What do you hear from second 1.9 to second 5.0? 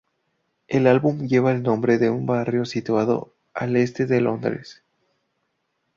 de un barrio situado al este de Londres.